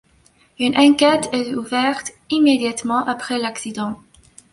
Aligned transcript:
Une 0.57 0.75
enquête 0.79 1.29
est 1.31 1.53
ouverte 1.53 2.09
immédiatement 2.31 3.05
après 3.05 3.37
l'accident. 3.37 4.01